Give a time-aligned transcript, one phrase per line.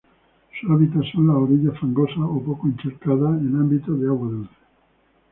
[0.59, 4.55] Su hábitat son las orillas fangosas o poco encharcadas en ambientes de agua dulce.